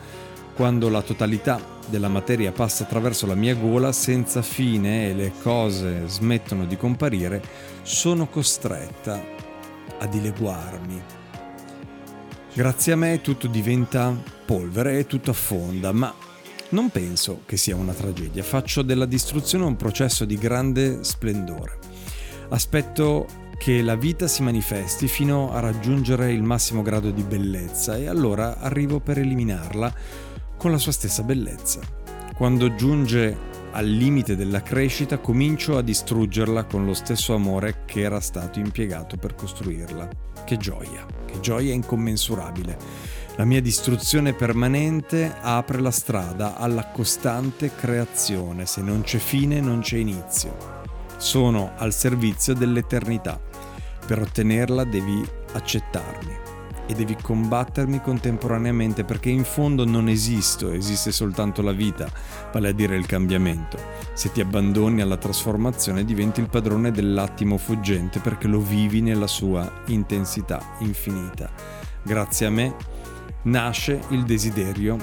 Quando 0.54 0.90
la 0.90 1.02
totalità 1.02 1.60
della 1.88 2.08
materia 2.08 2.52
passa 2.52 2.84
attraverso 2.84 3.26
la 3.28 3.36
mia 3.36 3.56
gola 3.56 3.92
senza 3.92 4.42
fine 4.42 5.10
e 5.10 5.14
le 5.14 5.32
cose 5.42 6.08
smettono 6.08 6.66
di 6.66 6.76
comparire, 6.78 7.42
sono 7.84 8.28
costretta 8.28 9.24
a 10.00 10.06
dileguarmi. 10.08 11.02
Grazie 12.54 12.94
a 12.94 12.96
me 12.96 13.22
tutto 13.22 13.48
diventa 13.48 14.16
polvere 14.46 15.00
e 15.00 15.06
tutto 15.06 15.32
affonda, 15.32 15.92
ma 15.92 16.14
non 16.70 16.90
penso 16.90 17.42
che 17.46 17.56
sia 17.56 17.76
una 17.76 17.94
tragedia, 17.94 18.44
faccio 18.44 18.82
della 18.82 19.06
distruzione 19.06 19.64
un 19.64 19.76
processo 19.76 20.26
di 20.26 20.38
grande 20.38 21.04
splendore. 21.04 21.78
Aspetto 22.50 23.28
che 23.58 23.82
la 23.82 23.96
vita 23.96 24.28
si 24.28 24.44
manifesti 24.44 25.08
fino 25.08 25.52
a 25.52 25.60
raggiungere 25.60 26.32
il 26.32 26.44
massimo 26.44 26.82
grado 26.82 27.12
di 27.12 27.24
bellezza 27.24 27.98
e 27.98 28.08
allora 28.08 28.60
arrivo 28.60 29.00
per 29.00 29.18
eliminarla 29.18 29.94
con 30.58 30.72
la 30.72 30.78
sua 30.78 30.92
stessa 30.92 31.24
bellezza. 31.24 31.80
Quando 32.36 32.76
giunge 32.76 33.36
al 33.72 33.88
limite 33.88 34.36
della 34.36 34.62
crescita 34.62 35.20
comincio 35.20 35.78
a 35.78 35.82
distruggerla 35.82 36.66
con 36.66 36.86
lo 36.86 36.94
stesso 36.94 37.34
amore 37.34 37.84
che 37.86 38.02
era 38.02 38.20
stato 38.20 38.60
impiegato 38.60 39.18
per 39.18 39.36
costruirla. 39.36 40.08
Che 40.46 40.58
gioia, 40.58 41.06
che 41.26 41.40
gioia 41.40 41.74
incommensurabile. 41.74 42.78
La 43.36 43.46
mia 43.46 43.62
distruzione 43.62 44.34
permanente 44.34 45.36
apre 45.42 45.80
la 45.80 45.92
strada 45.92 46.58
alla 46.58 46.88
costante 46.88 47.72
creazione, 47.76 48.66
se 48.66 48.82
non 48.82 49.02
c'è 49.02 49.20
fine 49.20 49.60
non 49.60 49.82
c'è 49.82 49.98
inizio. 49.98 50.77
Sono 51.18 51.74
al 51.78 51.94
servizio 51.94 52.54
dell'eternità. 52.54 53.40
Per 54.06 54.22
ottenerla 54.22 54.84
devi 54.86 55.28
accettarmi 55.54 56.56
e 56.88 56.94
devi 56.94 57.18
combattermi 57.22 58.02
contemporaneamente 58.02 59.04
perché 59.04 59.30
in 59.30 59.44
fondo 59.44 59.84
non 59.86 60.08
esisto, 60.08 60.72
esiste 60.72 61.12
soltanto 61.12 61.62
la 61.62 61.74
vita, 61.74 62.10
vale 62.52 62.70
a 62.70 62.72
dire 62.72 62.96
il 62.96 63.06
cambiamento. 63.06 63.78
Se 64.14 64.32
ti 64.32 64.42
abbandoni 64.42 65.02
alla 65.02 65.18
trasformazione 65.18 66.06
diventi 66.06 66.40
il 66.40 66.50
padrone 66.50 66.92
dell'attimo 66.92 67.58
fuggente 67.58 68.20
perché 68.20 68.48
lo 68.48 68.62
vivi 68.62 69.02
nella 69.02 69.28
sua 69.28 69.84
intensità 69.88 70.76
infinita. 70.80 71.50
Grazie 72.02 72.46
a 72.46 72.50
me 72.50 72.76
nasce 73.44 74.00
il 74.10 74.24
desiderio 74.24 74.98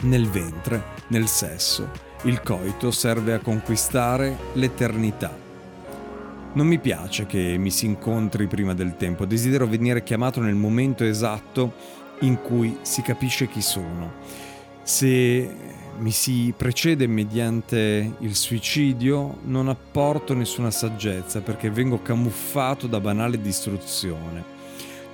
nel 0.00 0.28
ventre, 0.28 0.82
nel 1.08 1.28
sesso. 1.28 2.03
Il 2.24 2.40
coito 2.40 2.90
serve 2.90 3.34
a 3.34 3.38
conquistare 3.38 4.36
l'eternità 4.54 5.44
non 6.54 6.68
mi 6.68 6.78
piace 6.78 7.26
che 7.26 7.56
mi 7.58 7.70
si 7.70 7.86
incontri 7.86 8.46
prima 8.46 8.74
del 8.74 8.96
tempo, 8.96 9.24
desidero 9.24 9.66
venire 9.66 10.04
chiamato 10.04 10.40
nel 10.40 10.54
momento 10.54 11.02
esatto 11.02 11.72
in 12.20 12.40
cui 12.40 12.78
si 12.82 13.02
capisce 13.02 13.48
chi 13.48 13.60
sono. 13.60 14.12
Se 14.82 15.50
mi 15.98 16.10
si 16.12 16.54
precede 16.56 17.08
mediante 17.08 18.14
il 18.18 18.36
suicidio, 18.36 19.38
non 19.44 19.68
apporto 19.68 20.34
nessuna 20.34 20.70
saggezza 20.70 21.40
perché 21.40 21.70
vengo 21.70 22.02
camuffato 22.02 22.86
da 22.86 23.00
banale 23.00 23.40
distruzione. 23.40 24.53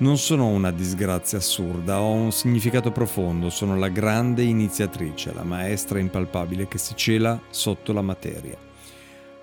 Non 0.00 0.16
sono 0.16 0.46
una 0.46 0.70
disgrazia 0.70 1.36
assurda, 1.36 2.00
ho 2.00 2.10
un 2.10 2.32
significato 2.32 2.90
profondo, 2.90 3.50
sono 3.50 3.76
la 3.76 3.90
grande 3.90 4.42
iniziatrice, 4.42 5.34
la 5.34 5.44
maestra 5.44 5.98
impalpabile 5.98 6.66
che 6.68 6.78
si 6.78 6.96
cela 6.96 7.38
sotto 7.50 7.92
la 7.92 8.00
materia. 8.00 8.56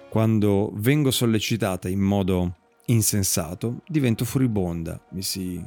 Quando 0.09 0.71
vengo 0.73 1.11
sollecitata 1.11 1.89
in 1.89 1.99
modo 1.99 2.55
insensato, 2.85 3.81
divento 3.87 4.25
furibonda, 4.25 4.99
mi 5.09 5.21
si 5.21 5.63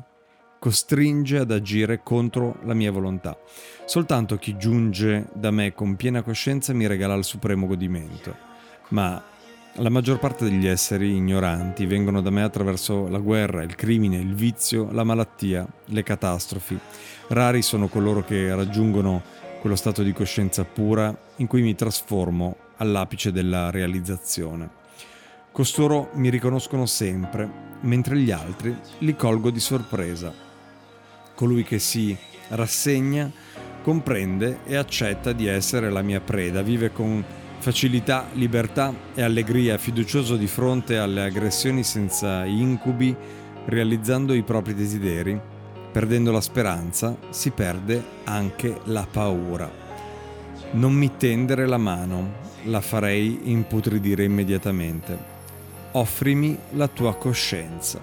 costringe 0.59 1.39
ad 1.39 1.53
agire 1.53 2.01
contro 2.03 2.59
la 2.65 2.75
mia 2.75 2.91
volontà. 2.91 3.39
Soltanto 3.85 4.39
chi 4.39 4.57
giunge 4.57 5.29
da 5.33 5.53
me 5.53 5.73
con 5.73 5.95
piena 5.95 6.23
coscienza 6.23 6.73
mi 6.73 6.89
regala 6.89 7.15
il 7.15 7.23
supremo 7.23 7.69
godimento. 7.69 8.35
Ma 8.89 9.23
la 9.75 9.89
maggior 9.89 10.19
parte 10.19 10.45
degli 10.45 10.67
esseri 10.67 11.15
ignoranti 11.15 11.87
vengono 11.87 12.21
da 12.21 12.31
me 12.31 12.43
attraverso 12.43 13.09
la 13.09 13.19
guerra, 13.19 13.63
il 13.63 13.77
crimine, 13.77 14.17
il 14.17 14.35
vizio, 14.35 14.91
la 14.91 15.05
malattia, 15.05 15.67
le 15.87 16.03
catastrofi. 16.03 16.79
Rari 17.29 17.63
sono 17.63 17.87
coloro 17.89 18.25
che 18.25 18.55
raggiungono 18.55 19.23
quello 19.61 19.77
stato 19.77 20.03
di 20.03 20.13
coscienza 20.13 20.65
pura 20.65 21.17
in 21.37 21.47
cui 21.47 21.63
mi 21.63 21.75
trasformo 21.75 22.57
all'apice 22.79 23.31
della 23.31 23.71
realizzazione. 23.71 24.69
Costoro 25.53 26.11
mi 26.15 26.31
riconoscono 26.31 26.87
sempre, 26.87 27.49
mentre 27.81 28.19
gli 28.19 28.31
altri 28.31 28.77
li 28.99 29.15
colgo 29.15 29.51
di 29.51 29.61
sorpresa. 29.61 30.33
Colui 31.35 31.63
che 31.63 31.79
si 31.79 32.17
rassegna 32.49 33.31
comprende 33.83 34.61
e 34.65 34.77
accetta 34.77 35.33
di 35.33 35.47
essere 35.47 35.91
la 35.91 36.03
mia 36.03 36.21
preda, 36.21 36.61
vive 36.61 36.93
con 36.93 37.25
facilità, 37.61 38.27
libertà 38.33 38.93
e 39.15 39.23
allegria, 39.23 39.77
fiducioso 39.77 40.37
di 40.37 40.47
fronte 40.47 40.97
alle 40.97 41.23
aggressioni 41.23 41.85
senza 41.85 42.45
incubi, 42.47 43.15
realizzando 43.67 44.33
i 44.33 44.43
propri 44.43 44.75
desideri. 44.75 45.39
Perdendo 45.93 46.33
la 46.33 46.41
speranza 46.41 47.17
si 47.29 47.51
perde 47.51 48.03
anche 48.25 48.81
la 48.85 49.07
paura. 49.11 49.71
Non 50.73 50.93
mi 50.95 51.17
tendere 51.17 51.67
la 51.67 51.79
mano, 51.79 52.33
la 52.65 52.81
farei 52.81 53.41
imputridire 53.51 54.25
immediatamente. 54.25 55.19
Offrimi 55.93 56.57
la 56.73 56.89
tua 56.89 57.15
coscienza. 57.17 58.01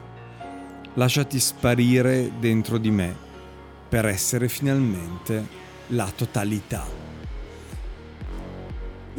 Lasciati 0.93 1.39
sparire 1.39 2.31
dentro 2.39 2.77
di 2.77 2.91
me 2.91 3.15
per 3.89 4.05
essere 4.05 4.49
finalmente 4.49 5.45
la 5.87 6.11
totalità. 6.13 7.06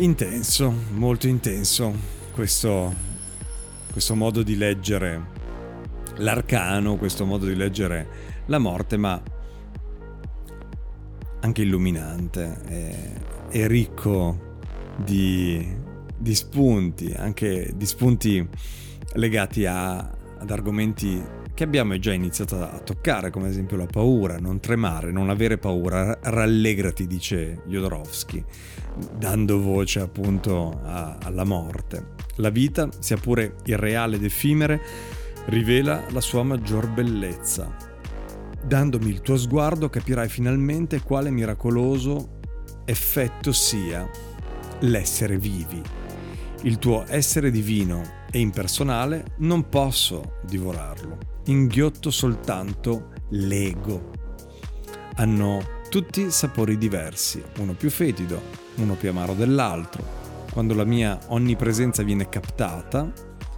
Intenso, 0.01 0.73
molto 0.93 1.27
intenso 1.27 1.93
questo, 2.33 2.95
questo 3.91 4.15
modo 4.15 4.45
di 4.45 4.57
leggere 4.57 5.21
l'arcano, 6.19 6.97
questo 6.97 7.25
modo 7.25 7.47
di 7.47 7.57
leggere 7.57 8.09
la 8.47 8.59
morte, 8.59 8.97
ma 8.97 9.21
anche 11.41 11.63
illuminante 11.63 12.61
e, 12.69 13.13
e 13.51 13.67
ricco 13.67 14.61
di, 15.05 15.67
di 16.17 16.35
spunti, 16.37 17.13
anche 17.13 17.73
di 17.75 17.85
spunti 17.85 18.49
legati 19.15 19.67
a, 19.67 19.97
ad 19.99 20.51
argomenti 20.53 21.21
che 21.59 21.65
abbiamo 21.65 21.99
già 21.99 22.13
iniziato 22.13 22.63
a 22.63 22.79
toccare, 22.79 23.31
come 23.31 23.47
ad 23.47 23.51
esempio 23.51 23.77
la 23.77 23.87
paura, 23.87 24.39
non 24.39 24.61
tremare, 24.61 25.11
non 25.11 25.29
avere 25.29 25.59
paura, 25.59 26.17
rallegrati, 26.23 27.09
dice 27.09 27.63
Jodorowsky, 27.67 28.45
dando 29.19 29.61
voce 29.61 29.99
appunto 29.99 30.81
a, 30.85 31.17
alla 31.21 31.43
morte. 31.43 32.15
La 32.37 32.51
vita, 32.51 32.89
sia 33.01 33.17
pure 33.17 33.57
irreale 33.65 34.15
ed 34.15 34.23
effimere, 34.23 34.81
rivela 35.47 36.05
la 36.11 36.21
sua 36.21 36.45
maggior 36.45 36.87
bellezza. 36.91 37.75
Dandomi 38.65 39.09
il 39.09 39.21
tuo 39.21 39.37
sguardo 39.37 39.91
capirai 39.91 40.29
finalmente 40.29 41.03
quale 41.03 41.31
miracoloso 41.31 42.39
effetto 42.85 43.51
sia 43.51 44.09
l'essere 44.83 45.39
vivi. 45.39 45.83
Il 46.63 46.79
tuo 46.79 47.05
essere 47.09 47.51
divino 47.51 48.01
e 48.31 48.39
impersonale 48.39 49.35
non 49.39 49.69
posso 49.69 50.35
divorarlo 50.47 51.38
inghiotto 51.49 52.11
soltanto 52.11 53.13
l'ego. 53.31 54.11
Hanno 55.17 55.77
tutti 55.91 56.31
sapori 56.31 56.79
diversi, 56.79 57.43
uno 57.59 57.73
più 57.73 57.91
fetido, 57.91 58.41
uno 58.77 58.95
più 58.95 59.09
amaro 59.09 59.35
dell'altro. 59.35 60.17
Quando 60.53 60.75
la 60.75 60.85
mia 60.85 61.19
onnipresenza 61.29 62.03
viene 62.03 62.29
captata, 62.29 63.11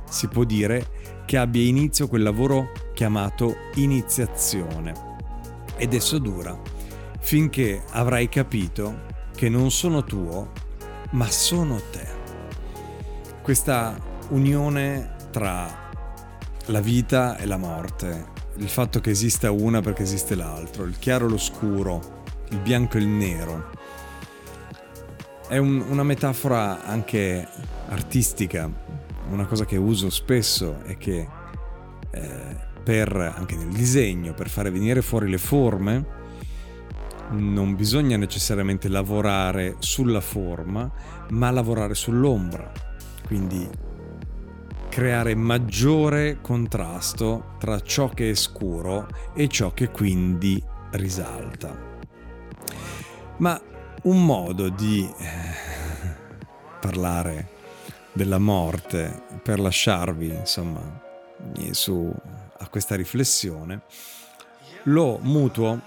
si 0.08 0.28
può 0.28 0.44
dire 0.44 0.98
che 1.26 1.36
abbia 1.36 1.62
inizio 1.62 2.08
quel 2.08 2.22
lavoro 2.22 2.72
chiamato 2.94 3.56
iniziazione. 3.74 5.08
Ed 5.76 5.94
esso 5.94 6.18
dura 6.18 6.58
finché 7.20 7.82
avrai 7.90 8.28
capito 8.28 9.08
che 9.34 9.48
non 9.48 9.70
sono 9.70 10.04
tuo, 10.04 10.52
ma 11.10 11.30
sono 11.30 11.80
te. 11.90 12.08
Questa 13.42 13.96
unione 14.30 15.16
tra 15.30 15.79
la 16.66 16.80
vita 16.80 17.36
e 17.36 17.46
la 17.46 17.56
morte, 17.56 18.26
il 18.56 18.68
fatto 18.68 19.00
che 19.00 19.10
esista 19.10 19.50
una 19.50 19.80
perché 19.80 20.02
esiste 20.02 20.34
l'altro, 20.34 20.84
il 20.84 20.98
chiaro 20.98 21.26
e 21.26 21.30
l'oscuro, 21.30 22.22
il 22.50 22.58
bianco 22.58 22.96
e 22.96 23.00
il 23.00 23.08
nero. 23.08 23.70
È 25.48 25.56
un, 25.56 25.84
una 25.88 26.02
metafora 26.02 26.84
anche 26.84 27.46
artistica, 27.88 28.70
una 29.30 29.46
cosa 29.46 29.64
che 29.64 29.76
uso 29.76 30.10
spesso 30.10 30.82
e 30.84 30.96
che 30.96 31.26
eh, 32.10 32.56
per, 32.82 33.16
anche 33.16 33.56
nel 33.56 33.72
disegno, 33.72 34.34
per 34.34 34.48
fare 34.48 34.70
venire 34.70 35.02
fuori 35.02 35.28
le 35.28 35.38
forme, 35.38 36.18
non 37.30 37.76
bisogna 37.76 38.16
necessariamente 38.16 38.88
lavorare 38.88 39.76
sulla 39.78 40.20
forma, 40.20 40.90
ma 41.30 41.50
lavorare 41.50 41.94
sull'ombra. 41.94 42.72
Quindi 43.26 43.68
creare 44.90 45.34
maggiore 45.36 46.40
contrasto 46.42 47.54
tra 47.58 47.80
ciò 47.80 48.08
che 48.08 48.30
è 48.30 48.34
scuro 48.34 49.06
e 49.34 49.48
ciò 49.48 49.72
che 49.72 49.88
quindi 49.90 50.62
risalta. 50.90 51.74
Ma 53.38 53.58
un 54.02 54.24
modo 54.24 54.68
di 54.68 55.08
eh, 55.18 55.26
parlare 56.80 57.48
della 58.12 58.38
morte 58.38 59.22
per 59.42 59.60
lasciarvi 59.60 60.26
insomma 60.26 61.00
su 61.70 62.12
a 62.58 62.68
questa 62.68 62.96
riflessione 62.96 63.82
lo 64.84 65.18
mutuo 65.22 65.80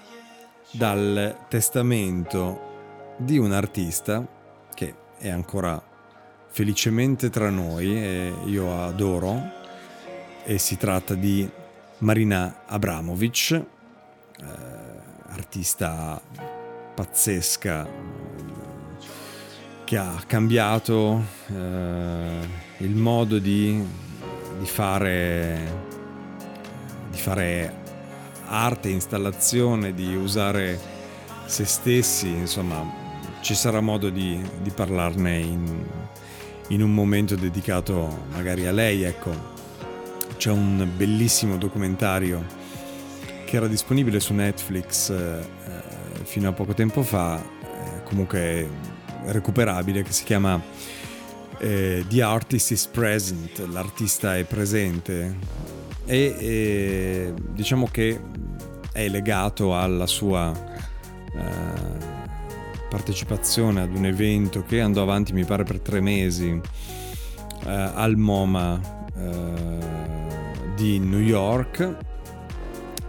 dal 0.72 1.46
testamento 1.50 3.16
di 3.18 3.38
un 3.38 3.52
artista 3.52 4.26
che 4.74 4.96
è 5.18 5.30
ancora 5.30 5.92
felicemente 6.54 7.32
tra 7.32 7.50
noi 7.50 7.98
e 7.98 8.34
io 8.46 8.86
adoro 8.86 9.42
e 10.44 10.60
si 10.60 10.78
tratta 10.78 11.16
di 11.16 11.50
Marina 12.00 12.62
Abramovic, 12.68 13.52
eh, 13.54 13.66
artista 15.30 16.22
pazzesca 16.94 17.90
che 19.84 19.98
ha 19.98 20.24
cambiato 20.28 21.24
eh, 21.48 22.48
il 22.78 22.96
modo 22.98 23.40
di, 23.40 23.84
di, 24.60 24.66
fare, 24.68 25.58
di 27.10 27.18
fare 27.18 27.74
arte, 28.46 28.90
installazione, 28.90 29.96
di 29.96 30.16
usare 30.16 30.80
se 31.46 31.66
stessi, 31.66 32.28
insomma 32.28 33.02
ci 33.42 33.56
sarà 33.56 33.82
modo 33.82 34.12
di, 34.12 34.40
di 34.62 34.70
parlarne 34.70 35.40
in, 35.40 35.86
in 36.70 36.82
un 36.82 36.94
momento 36.94 37.36
dedicato 37.36 38.26
magari 38.32 38.66
a 38.66 38.72
lei, 38.72 39.04
ecco. 39.04 39.52
C'è 40.38 40.52
un 40.52 40.90
bellissimo 40.96 41.58
documentario 41.58 42.44
che 43.46 43.56
era 43.56 43.68
disponibile 43.68 44.20
su 44.20 44.34
Netflix 44.34 45.10
eh, 45.10 45.42
fino 46.24 46.50
a 46.50 46.54
poco 46.54 46.74
tempo 46.74 47.04
fa, 47.04 47.40
eh, 47.40 48.04
comunque 48.04 48.68
recuperabile, 49.26 50.04
che 50.04 50.12
si 50.12 50.24
chiama 50.24 50.62
eh, 51.60 52.04
The 52.08 52.22
Artist 52.22 52.72
is 52.72 52.88
Present, 52.88 53.60
l'artista 53.72 54.38
è 54.38 54.44
presente 54.44 55.38
e, 56.06 56.36
e 56.38 57.34
diciamo 57.52 57.88
che 57.90 58.20
è 58.92 59.08
legato 59.08 59.78
alla 59.78 60.08
sua 60.08 60.52
eh, 61.34 62.03
partecipazione 62.94 63.82
ad 63.82 63.96
un 63.96 64.06
evento 64.06 64.64
che 64.64 64.80
andò 64.80 65.02
avanti 65.02 65.34
mi 65.34 65.46
pare 65.46 65.64
per 65.64 65.80
tre 65.80 66.00
mesi 66.00 66.50
eh, 67.66 67.72
al 67.72 68.18
MoMA 68.18 68.80
eh, 69.18 70.74
di 70.76 71.00
New 71.00 71.20
York. 71.20 71.98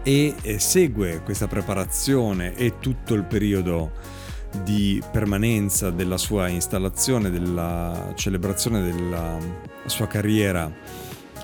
E 0.03 0.35
segue 0.59 1.21
questa 1.23 1.49
preparazione 1.49 2.55
e 2.55 2.79
tutto 2.79 3.13
il 3.13 3.25
periodo 3.25 3.93
di 4.63 5.03
permanenza 5.11 5.91
della 5.91 6.19
sua 6.19 6.49
installazione, 6.49 7.31
della 7.31 8.13
celebrazione 8.15 8.83
della 8.83 9.37
sua 9.85 10.07
carriera 10.07 10.71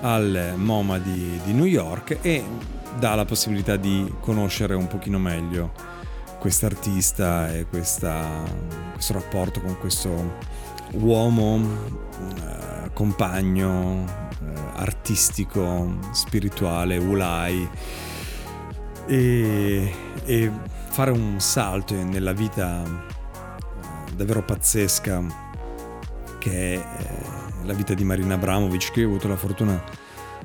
al 0.01 0.53
MoMA 0.55 0.97
di, 0.97 1.39
di 1.43 1.53
New 1.53 1.65
York 1.65 2.17
e 2.21 2.43
dà 2.99 3.13
la 3.13 3.25
possibilità 3.25 3.75
di 3.77 4.11
conoscere 4.19 4.73
un 4.73 4.87
pochino 4.87 5.19
meglio 5.19 5.90
quest'artista 6.41 7.53
e 7.53 7.67
questa, 7.67 8.27
questo 8.93 9.13
rapporto 9.13 9.61
con 9.61 9.77
questo 9.77 10.37
uomo, 10.93 11.61
eh, 12.35 12.89
compagno, 12.93 14.03
eh, 14.41 14.59
artistico, 14.77 15.99
spirituale, 16.11 16.97
Ulai 16.97 17.69
e, 19.05 19.93
e, 20.25 20.51
fare 20.89 21.11
un 21.11 21.39
salto 21.39 21.93
nella 21.93 22.33
vita 22.33 22.85
eh, 22.85 24.15
davvero 24.15 24.41
pazzesca 24.41 25.23
che 26.39 26.73
è 26.73 26.75
eh, 26.75 27.65
la 27.65 27.73
vita 27.73 27.93
di 27.93 28.03
Marina 28.03 28.33
Abramovic 28.33 28.91
che 28.91 29.03
ho 29.03 29.09
avuto 29.09 29.27
la 29.27 29.37
fortuna 29.37 29.79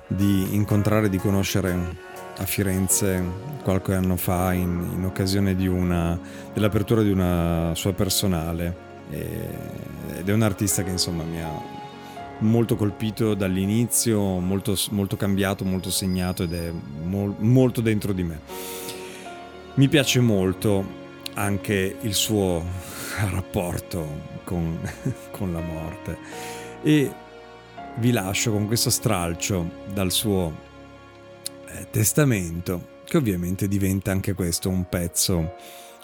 di 0.09 0.54
incontrare 0.54 1.06
e 1.06 1.09
di 1.09 1.16
conoscere 1.16 2.04
a 2.38 2.44
Firenze 2.44 3.22
qualche 3.62 3.94
anno 3.94 4.16
fa 4.16 4.53
in, 4.53 4.90
in 4.94 5.05
occasione 5.05 5.53
una, 5.66 6.18
dell'apertura 6.53 7.03
di 7.03 7.11
una 7.11 7.72
sua 7.75 7.92
personale 7.92 8.85
e, 9.11 9.49
ed 10.18 10.29
è 10.29 10.33
un 10.33 10.42
artista 10.42 10.83
che 10.83 10.90
insomma 10.90 11.25
mi 11.25 11.40
ha 11.42 11.85
molto 12.38 12.77
colpito 12.77 13.35
dall'inizio, 13.35 14.38
molto, 14.38 14.77
molto 14.90 15.16
cambiato, 15.16 15.64
molto 15.64 15.90
segnato 15.90 16.42
ed 16.42 16.53
è 16.53 16.70
mol, 17.03 17.35
molto 17.38 17.81
dentro 17.81 18.12
di 18.12 18.22
me. 18.22 18.40
Mi 19.75 19.88
piace 19.88 20.20
molto 20.20 21.05
anche 21.35 21.96
il 22.01 22.14
suo 22.14 22.64
rapporto 23.31 24.35
con, 24.44 24.79
con 25.31 25.53
la 25.53 25.61
morte 25.61 26.18
e 26.83 27.12
vi 27.96 28.11
lascio 28.11 28.53
con 28.53 28.66
questo 28.66 28.90
stralcio 28.90 29.85
dal 29.92 30.12
suo 30.12 30.64
testamento, 31.90 33.00
che 33.04 33.16
ovviamente 33.16 33.68
diventa 33.68 34.10
anche 34.10 34.34
questo 34.34 34.68
un 34.68 34.88
pezzo 34.88 35.54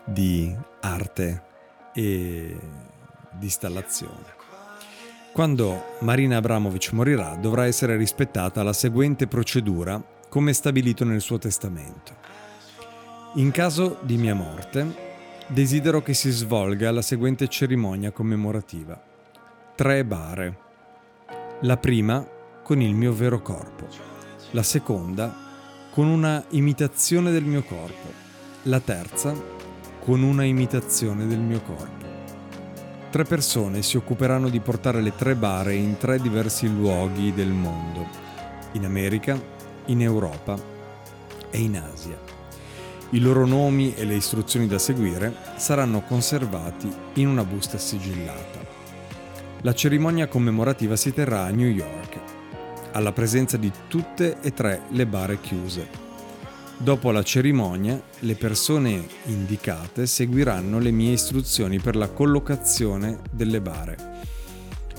di 0.05 0.55
arte 0.81 1.43
e 1.95 2.57
di 3.33 3.45
installazione. 3.45 4.41
Quando 5.33 5.97
Marina 6.01 6.37
Abramovic 6.37 6.93
morirà 6.93 7.37
dovrà 7.37 7.67
essere 7.67 7.97
rispettata 7.97 8.63
la 8.63 8.75
seguente 8.75 9.27
procedura 9.27 10.03
come 10.29 10.53
stabilito 10.53 11.05
nel 11.05 11.21
suo 11.21 11.39
testamento. 11.39 12.15
In 13.37 13.51
caso 13.51 13.99
di 14.03 14.19
mia 14.19 14.35
morte, 14.35 15.11
desidero 15.47 16.03
che 16.03 16.13
si 16.13 16.31
svolga 16.31 16.91
la 16.91 17.03
seguente 17.03 17.49
cerimonia 17.49 18.11
commemorativa. 18.11 19.01
Tre 19.75 20.05
bare. 20.05 20.59
La 21.61 21.79
prima 21.79 22.27
con 22.63 22.81
il 22.81 22.95
mio 22.95 23.13
vero 23.13 23.41
corpo, 23.41 23.89
la 24.51 24.63
seconda 24.63 25.42
con 25.93 26.07
una 26.07 26.43
imitazione 26.53 27.31
del 27.33 27.45
mio 27.45 27.63
corpo, 27.63 28.11
la 28.63 28.81
terza 28.81 29.35
con 30.03 30.23
una 30.23 30.43
imitazione 30.43 31.27
del 31.27 31.39
mio 31.39 31.61
corpo. 31.61 32.07
Tre 33.11 33.25
persone 33.25 33.83
si 33.83 33.99
occuperanno 33.99 34.49
di 34.49 34.59
portare 34.61 35.03
le 35.03 35.15
tre 35.15 35.35
bare 35.35 35.75
in 35.75 35.99
tre 35.99 36.19
diversi 36.19 36.67
luoghi 36.67 37.35
del 37.35 37.51
mondo, 37.51 38.07
in 38.73 38.87
America, 38.87 39.39
in 39.87 40.01
Europa 40.01 40.59
e 41.51 41.61
in 41.61 41.77
Asia. 41.77 42.19
I 43.11 43.21
loro 43.21 43.45
nomi 43.45 43.95
e 43.95 44.07
le 44.07 44.15
istruzioni 44.15 44.67
da 44.67 44.79
seguire 44.79 45.35
saranno 45.57 46.01
conservati 46.01 46.91
in 47.17 47.29
una 47.29 47.45
busta 47.45 47.77
sigillata. 47.77 48.61
La 49.61 49.75
cerimonia 49.75 50.27
commemorativa 50.27 50.97
si 50.97 51.13
terrà 51.13 51.43
a 51.43 51.51
New 51.51 51.69
York, 51.69 52.42
alla 52.93 53.13
presenza 53.13 53.57
di 53.57 53.71
tutte 53.89 54.39
e 54.41 54.53
tre 54.53 54.83
le 54.91 55.07
bare 55.07 55.41
chiuse. 55.41 55.89
Dopo 56.77 57.11
la 57.11 57.23
cerimonia, 57.23 58.01
le 58.21 58.35
persone 58.35 59.07
indicate 59.25 60.07
seguiranno 60.07 60.79
le 60.79 60.91
mie 60.91 61.13
istruzioni 61.13 61.79
per 61.79 61.97
la 61.97 62.09
collocazione 62.09 63.21
delle 63.31 63.61
bare. 63.61 63.97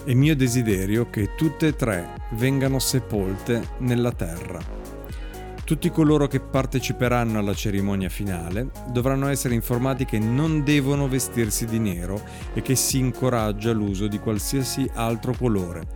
È 0.04 0.14
mio 0.14 0.36
desiderio 0.36 1.10
che 1.10 1.36
tutte 1.36 1.68
e 1.68 1.76
tre 1.76 2.22
vengano 2.32 2.80
sepolte 2.80 3.70
nella 3.80 4.12
terra 4.12 4.84
tutti 5.64 5.90
coloro 5.90 6.28
che 6.28 6.42
parteciperanno 6.42 7.40
alla 7.40 7.54
cerimonia 7.54 8.10
finale 8.10 8.70
dovranno 8.90 9.30
essere 9.30 9.54
informati 9.54 10.04
che 10.04 10.20
non 10.20 10.64
devono 10.64 11.08
vestirsi 11.08 11.66
di 11.66 11.80
nero 11.80 12.22
e 12.54 12.62
che 12.62 12.76
si 12.76 12.98
incoraggia 12.98 13.72
l'uso 13.72 14.08
di 14.08 14.20
qualsiasi 14.20 14.90
altro 14.94 15.34
colore. 15.34 15.88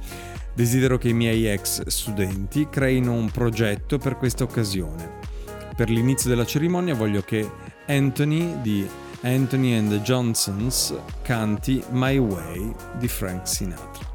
Desidero 0.57 0.97
che 0.97 1.09
i 1.09 1.13
miei 1.13 1.47
ex 1.47 1.85
studenti 1.85 2.67
creino 2.67 3.13
un 3.13 3.29
progetto 3.29 3.99
per 3.99 4.17
questa 4.17 4.43
occasione. 4.43 5.19
Per 5.75 5.87
l'inizio 5.87 6.31
della 6.31 6.47
cerimonia 6.47 6.95
voglio 6.95 7.21
che 7.21 7.47
Anthony 7.85 8.59
di 8.61 8.89
Anthony 9.21 9.75
and 9.75 9.91
the 9.91 10.01
Johnsons 10.01 10.95
canti 11.21 11.83
My 11.91 12.17
Way 12.17 12.73
di 12.97 13.07
Frank 13.07 13.47
Sinatra. 13.47 14.09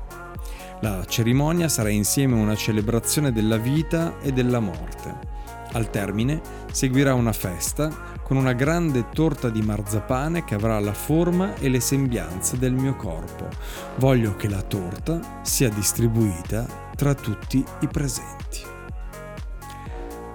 La 0.81 1.05
cerimonia 1.07 1.69
sarà 1.69 1.91
insieme 1.91 2.35
una 2.35 2.57
celebrazione 2.57 3.31
della 3.31 3.57
vita 3.57 4.19
e 4.21 4.33
della 4.33 4.59
morte. 4.59 5.42
Al 5.73 5.91
termine 5.91 6.41
seguirà 6.71 7.15
una 7.15 7.33
festa 7.33 7.91
con 8.23 8.37
una 8.37 8.53
grande 8.53 9.09
torta 9.13 9.49
di 9.49 9.63
marzapane 9.63 10.45
che 10.45 10.55
avrà 10.55 10.79
la 10.81 10.93
forma 10.93 11.55
e 11.57 11.69
le 11.69 11.81
sembianze 11.81 12.59
del 12.59 12.73
mio 12.73 12.95
corpo. 12.97 13.49
Voglio 13.97 14.37
che 14.37 14.49
la 14.49 14.63
torta 14.63 15.41
sia 15.43 15.69
distribuita 15.69 16.67
tra 16.95 17.15
tutti 17.15 17.65
i 17.81 17.89
presenti. 17.89 18.61